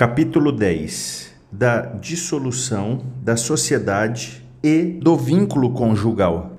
[0.00, 6.52] Capítulo 10 da dissolução da sociedade e do vínculo conjugal.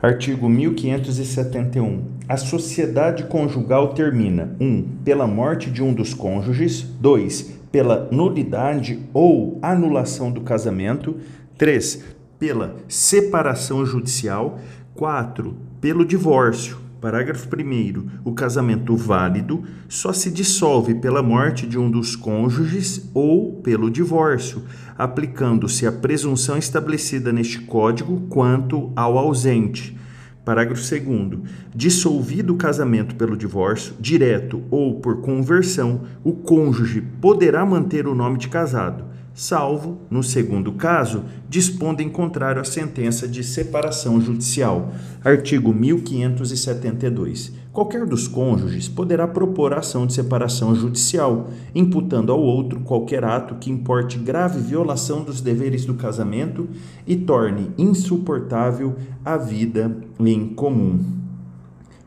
[0.00, 2.02] Artigo 1571.
[2.26, 4.64] A sociedade conjugal termina: 1.
[4.64, 6.80] Um, pela morte de um dos cônjuges.
[6.80, 7.58] 2.
[7.70, 11.18] Pela nulidade ou anulação do casamento.
[11.58, 12.02] 3.
[12.38, 14.58] Pela separação judicial.
[14.94, 15.54] 4.
[15.82, 16.78] Pelo divórcio.
[17.00, 18.20] Parágrafo 1.
[18.24, 24.62] O casamento válido só se dissolve pela morte de um dos cônjuges ou pelo divórcio,
[24.98, 29.96] aplicando-se a presunção estabelecida neste Código quanto ao ausente.
[30.44, 31.40] Parágrafo 2.
[31.74, 38.36] Dissolvido o casamento pelo divórcio, direto ou por conversão, o cônjuge poderá manter o nome
[38.36, 39.04] de casado
[39.40, 44.92] salvo, no segundo caso, dispondo em contrário à sentença de separação judicial.
[45.24, 47.50] Artigo 1572.
[47.72, 53.70] Qualquer dos cônjuges poderá propor ação de separação judicial, imputando ao outro qualquer ato que
[53.70, 56.68] importe grave violação dos deveres do casamento
[57.06, 61.00] e torne insuportável a vida em comum.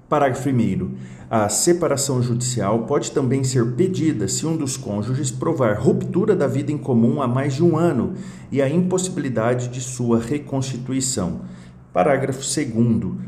[0.08, 0.92] Parágrafo 1.
[1.36, 6.72] A separação judicial pode também ser pedida se um dos cônjuges provar ruptura da vida
[6.72, 8.14] em comum há mais de um ano
[8.52, 11.42] e a impossibilidade de sua reconstituição.
[11.94, 12.73] Parágrafo 2.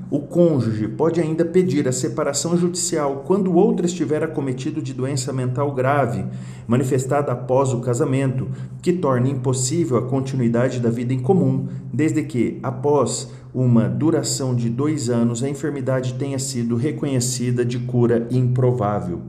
[0.09, 5.31] O cônjuge pode ainda pedir a separação judicial quando o outro estiver acometido de doença
[5.31, 6.25] mental grave,
[6.67, 8.47] manifestada após o casamento,
[8.81, 14.67] que torne impossível a continuidade da vida em comum, desde que, após uma duração de
[14.67, 19.21] dois anos, a enfermidade tenha sido reconhecida de cura improvável.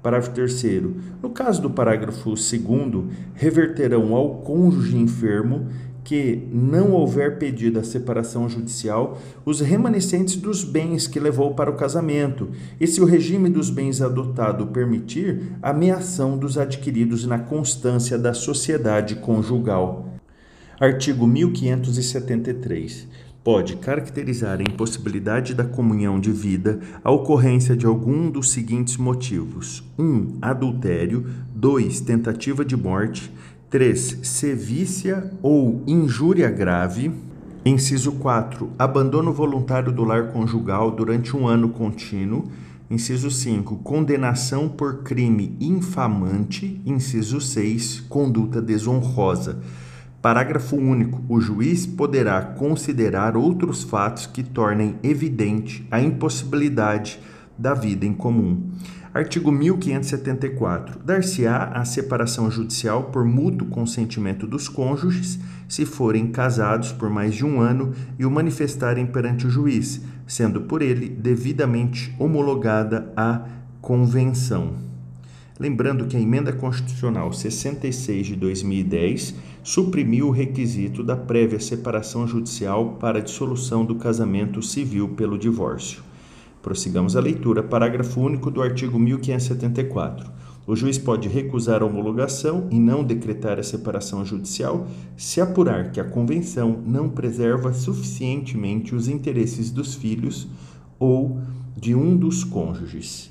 [0.00, 0.62] Parágrafo 3.
[1.20, 2.62] No caso do parágrafo 2,
[3.32, 5.66] reverterão ao cônjuge enfermo
[6.04, 11.76] que não houver pedido a separação judicial os remanescentes dos bens que levou para o
[11.76, 18.18] casamento, e se o regime dos bens adotado permitir, a meação dos adquiridos na constância
[18.18, 20.10] da sociedade conjugal.
[20.78, 23.08] Artigo 1573
[23.44, 29.84] pode caracterizar a impossibilidade da comunhão de vida a ocorrência de algum dos seguintes motivos:
[29.98, 30.02] 1.
[30.02, 32.00] Um, adultério, 2.
[32.00, 33.30] tentativa de morte,
[33.74, 34.20] 3.
[34.22, 37.10] Sevícia ou injúria grave.
[37.66, 38.70] Inciso 4.
[38.78, 42.44] Abandono voluntário do lar conjugal durante um ano contínuo.
[42.88, 43.78] Inciso 5.
[43.78, 46.80] Condenação por crime infamante.
[46.86, 48.04] Inciso 6.
[48.08, 49.58] Conduta desonrosa.
[50.22, 51.20] Parágrafo único.
[51.28, 57.18] O juiz poderá considerar outros fatos que tornem evidente a impossibilidade
[57.58, 58.70] da vida em comum.
[59.14, 60.98] Artigo 1574.
[60.98, 65.38] Dar-se-á a separação judicial por mútuo consentimento dos cônjuges,
[65.68, 70.62] se forem casados por mais de um ano e o manifestarem perante o juiz, sendo
[70.62, 73.46] por ele devidamente homologada a
[73.80, 74.72] convenção.
[75.60, 82.96] Lembrando que a Emenda Constitucional 66 de 2010 suprimiu o requisito da prévia separação judicial
[82.98, 86.02] para a dissolução do casamento civil pelo divórcio.
[86.64, 87.62] Prossigamos a leitura.
[87.62, 90.30] Parágrafo único do artigo 1574.
[90.66, 96.00] O juiz pode recusar a homologação e não decretar a separação judicial se apurar que
[96.00, 100.48] a convenção não preserva suficientemente os interesses dos filhos
[100.98, 101.38] ou
[101.76, 103.30] de um dos cônjuges.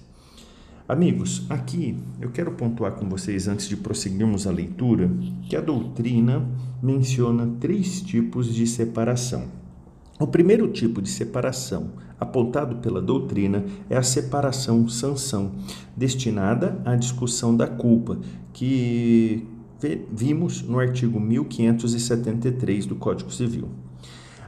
[0.87, 5.09] Amigos, aqui eu quero pontuar com vocês, antes de prosseguirmos a leitura,
[5.49, 6.47] que a doutrina
[6.83, 9.62] menciona três tipos de separação.
[10.19, 15.53] O primeiro tipo de separação apontado pela doutrina é a separação sanção,
[15.97, 18.19] destinada à discussão da culpa,
[18.53, 19.45] que
[20.11, 23.69] vimos no artigo 1573 do Código Civil.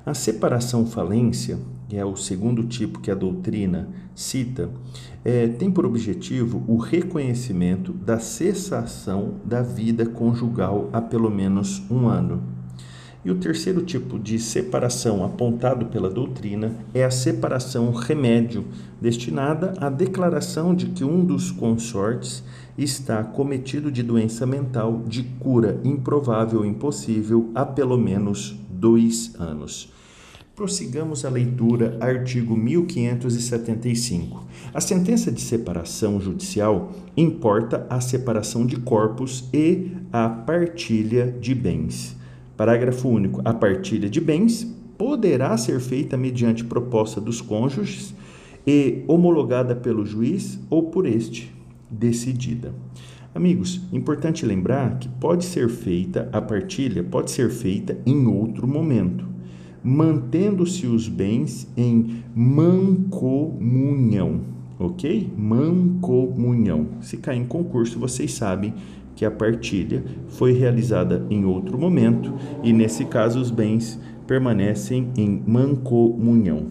[0.05, 1.57] A separação falência,
[1.89, 4.69] que é o segundo tipo que a doutrina cita,
[5.23, 12.07] é, tem por objetivo o reconhecimento da cessação da vida conjugal há pelo menos um
[12.07, 12.43] ano.
[13.25, 18.65] E o terceiro tipo de separação apontado pela doutrina é a separação remédio,
[19.01, 22.43] destinada à declaração de que um dos consortes
[22.77, 29.91] está cometido de doença mental de cura improvável ou impossível há pelo menos dois anos.
[30.55, 34.45] Prossigamos a leitura, artigo 1575.
[34.71, 42.14] A sentença de separação judicial importa a separação de corpos e a partilha de bens.
[42.57, 43.41] Parágrafo único.
[43.43, 44.63] A partilha de bens
[44.97, 48.13] poderá ser feita mediante proposta dos cônjuges
[48.65, 51.53] e homologada pelo juiz ou por este
[51.89, 52.73] decidida.
[53.33, 59.27] Amigos, importante lembrar que pode ser feita a partilha, pode ser feita em outro momento,
[59.83, 64.39] mantendo-se os bens em mancomunhão,
[64.79, 65.29] ok?
[65.37, 66.87] Mancomunhão.
[67.01, 68.73] Se cair em concurso, vocês sabem
[69.15, 72.33] que a partilha foi realizada em outro momento
[72.63, 76.67] e, nesse caso, os bens permanecem em mancomunhão.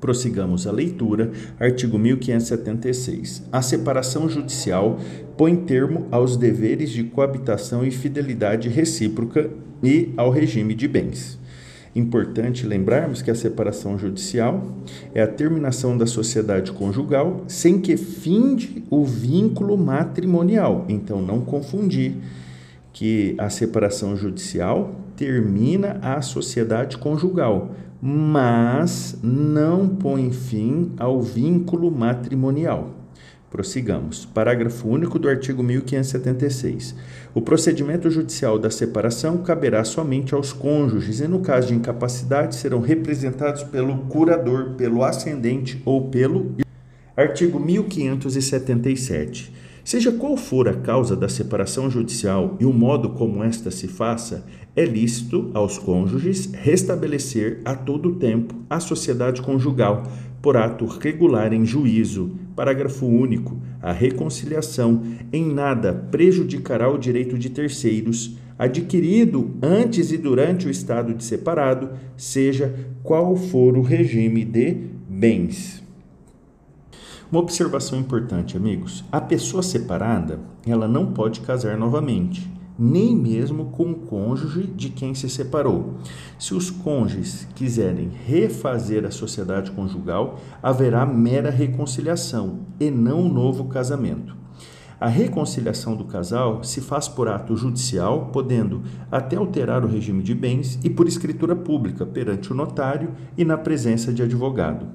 [0.00, 3.42] Prossigamos a leitura, artigo 1576.
[3.52, 4.98] A separação judicial
[5.36, 9.50] põe termo aos deveres de coabitação e fidelidade recíproca
[9.82, 11.38] e ao regime de bens.
[11.94, 14.64] Importante lembrarmos que a separação judicial
[15.12, 20.84] é a terminação da sociedade conjugal sem que finde o vínculo matrimonial.
[20.88, 22.14] Então, não confundir
[22.92, 32.99] que a separação judicial termina a sociedade conjugal, mas não põe fim ao vínculo matrimonial.
[33.50, 34.24] Prossigamos.
[34.24, 36.94] Parágrafo único do artigo 1576.
[37.34, 42.80] O procedimento judicial da separação caberá somente aos cônjuges e, no caso de incapacidade, serão
[42.80, 46.54] representados pelo curador, pelo ascendente ou pelo.
[47.16, 49.52] Artigo 1577.
[49.84, 54.44] Seja qual for a causa da separação judicial e o modo como esta se faça,
[54.76, 60.04] é lícito aos cônjuges restabelecer a todo tempo a sociedade conjugal
[60.40, 62.32] por ato regular em juízo.
[62.54, 63.60] Parágrafo único.
[63.82, 71.14] A reconciliação em nada prejudicará o direito de terceiros adquirido antes e durante o estado
[71.14, 74.76] de separado, seja qual for o regime de
[75.08, 75.82] bens.
[77.30, 82.50] Uma observação importante, amigos: a pessoa separada, ela não pode casar novamente
[82.82, 85.96] nem mesmo com o cônjuge de quem se separou.
[86.38, 94.34] Se os cônjuges quiserem refazer a sociedade conjugal, haverá mera reconciliação e não novo casamento.
[94.98, 100.34] A reconciliação do casal se faz por ato judicial, podendo até alterar o regime de
[100.34, 104.86] bens e por escritura pública perante o notário e na presença de advogado.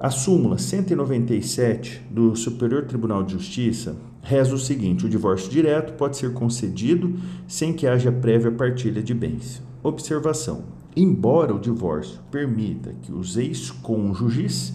[0.00, 6.16] A súmula 197 do Superior Tribunal de Justiça reza o seguinte: o divórcio direto pode
[6.16, 7.14] ser concedido
[7.48, 9.60] sem que haja prévia partilha de bens.
[9.82, 14.72] Observação: embora o divórcio permita que os ex-cônjuges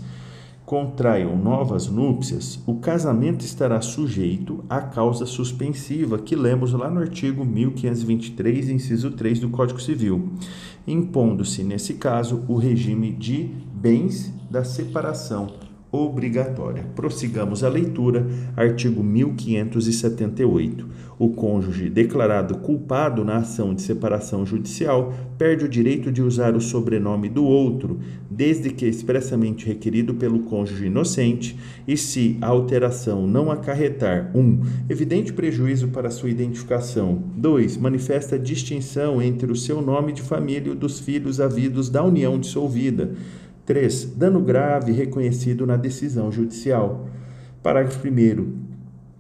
[0.65, 7.45] contraiam novas núpcias, o casamento estará sujeito à causa suspensiva que lemos lá no artigo
[7.45, 10.33] 1523, inciso 3 do Código Civil,
[10.85, 15.47] impondo-se, nesse caso, o regime de bens da separação
[15.93, 16.83] obrigatória.
[16.95, 18.25] Prossigamos a leitura,
[18.57, 20.87] artigo 1578.
[21.19, 26.61] O cônjuge declarado culpado na ação de separação judicial perde o direito de usar o
[26.61, 27.99] sobrenome do outro,
[28.29, 31.55] desde que expressamente requerido pelo cônjuge inocente,
[31.87, 34.39] e se a alteração não acarretar 1.
[34.39, 37.77] Um, evidente prejuízo para sua identificação, 2.
[37.77, 42.39] manifesta distinção entre o seu nome de família e o dos filhos havidos da união
[42.39, 43.11] dissolvida.
[43.65, 44.15] 3.
[44.15, 47.07] Dano grave reconhecido na decisão judicial.
[47.61, 48.63] Parágrafo 1.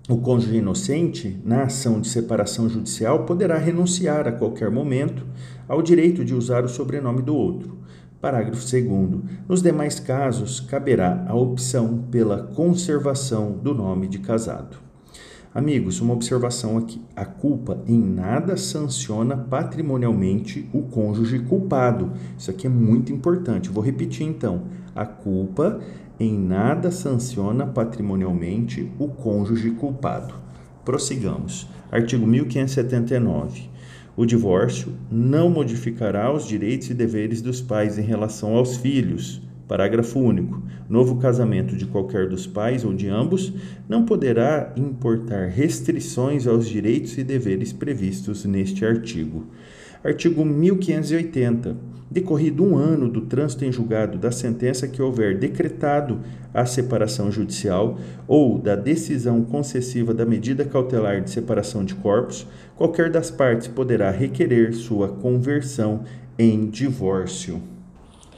[0.09, 5.25] O cônjuge inocente, na ação de separação judicial, poderá renunciar a qualquer momento
[5.65, 7.77] ao direito de usar o sobrenome do outro.
[8.19, 9.21] Parágrafo 2.
[9.47, 14.82] Nos demais casos, caberá a opção pela conservação do nome de casado.
[15.53, 22.11] Amigos, uma observação aqui: a culpa em nada sanciona patrimonialmente o cônjuge culpado.
[22.35, 23.69] Isso aqui é muito importante.
[23.69, 24.63] vou repetir então:
[24.95, 25.79] a culpa
[26.19, 30.33] em nada sanciona patrimonialmente o cônjuge culpado.
[30.83, 31.67] Prossigamos.
[31.91, 33.69] Artigo 1579.
[34.17, 40.19] O divórcio não modificará os direitos e deveres dos pais em relação aos filhos Parágrafo
[40.19, 40.61] único.
[40.89, 43.53] Novo casamento de qualquer dos pais ou de ambos
[43.87, 49.47] não poderá importar restrições aos direitos e deveres previstos neste artigo.
[50.03, 51.77] Artigo 1580.
[52.11, 56.19] Decorrido um ano do trânsito em julgado da sentença que houver decretado
[56.53, 63.09] a separação judicial ou da decisão concessiva da medida cautelar de separação de corpos, qualquer
[63.09, 66.01] das partes poderá requerer sua conversão
[66.37, 67.72] em divórcio.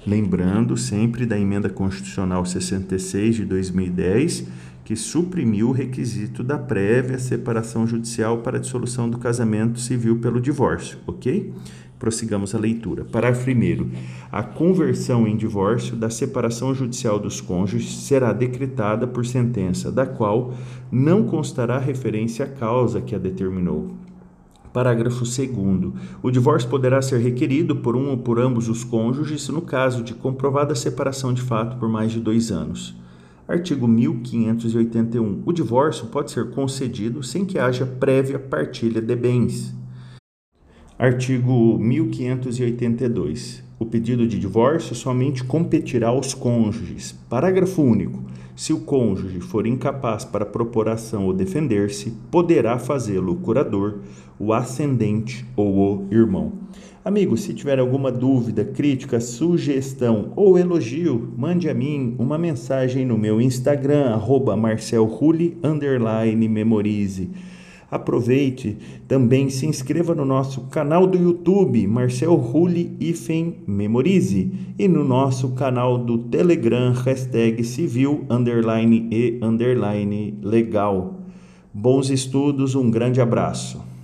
[0.05, 4.47] Lembrando sempre da emenda constitucional 66 de 2010,
[4.83, 10.99] que suprimiu o requisito da prévia separação judicial para dissolução do casamento civil pelo divórcio,
[11.07, 11.51] ok?
[11.97, 13.03] Prossigamos a leitura.
[13.03, 13.89] Parágrafo 1.
[14.31, 20.53] A conversão em divórcio da separação judicial dos cônjuges será decretada por sentença, da qual
[20.91, 24.04] não constará referência à causa que a determinou
[24.75, 25.51] Parágrafo 2.
[26.21, 30.13] O divórcio poderá ser requerido por um ou por ambos os cônjuges no caso de
[30.13, 32.93] comprovada separação de fato por mais de dois anos.
[33.47, 35.43] Artigo 1581.
[35.45, 39.73] O divórcio pode ser concedido sem que haja prévia partilha de bens.
[40.99, 43.63] Artigo 1582.
[43.79, 47.13] O pedido de divórcio somente competirá aos cônjuges.
[47.29, 48.21] Parágrafo único.
[48.55, 53.99] Se o cônjuge for incapaz para propor ação ou defender-se, poderá fazê-lo o curador,
[54.39, 56.53] o ascendente ou o irmão.
[57.03, 63.17] Amigo, se tiver alguma dúvida, crítica, sugestão ou elogio, mande a mim uma mensagem no
[63.17, 65.57] meu Instagram, arroba marcelruli,
[66.47, 67.29] memorize.
[67.95, 75.03] Aproveite, também se inscreva no nosso canal do YouTube, Marcel Rulli Ifen Memorize, e no
[75.03, 81.21] nosso canal do Telegram, hashtag civil, underline e underline legal.
[81.73, 83.94] Bons estudos, um grande abraço.